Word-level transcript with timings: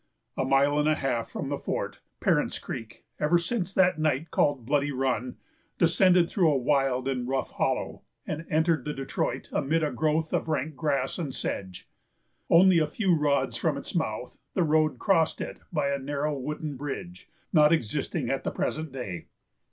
A 0.35 0.43
mile 0.43 0.79
and 0.79 0.89
a 0.89 0.95
half 0.95 1.29
from 1.29 1.49
the 1.49 1.59
fort, 1.59 1.99
Parent's 2.21 2.57
Creek, 2.57 3.05
ever 3.19 3.37
since 3.37 3.71
that 3.71 3.99
night 3.99 4.31
called 4.31 4.65
Bloody 4.65 4.91
Run, 4.91 5.37
descended 5.77 6.27
through 6.27 6.51
a 6.51 6.57
wild 6.57 7.07
and 7.07 7.27
rough 7.27 7.51
hollow, 7.51 8.01
and 8.25 8.47
entered 8.49 8.83
the 8.83 8.95
Detroit 8.95 9.49
amid 9.51 9.83
a 9.83 9.91
growth 9.91 10.33
of 10.33 10.47
rank 10.47 10.75
grass 10.75 11.19
and 11.19 11.35
sedge. 11.35 11.87
Only 12.49 12.79
a 12.79 12.87
few 12.87 13.15
rods 13.15 13.57
from 13.57 13.77
its 13.77 13.93
mouth, 13.93 14.39
the 14.55 14.63
road 14.63 14.97
crossed 14.97 15.39
it 15.39 15.59
by 15.71 15.89
a 15.89 15.99
narrow 15.99 16.35
wooden 16.35 16.77
bridge, 16.77 17.29
not 17.53 17.71
existing 17.71 18.31
at 18.31 18.43
the 18.43 18.49
present 18.49 18.91
day. 18.91 19.27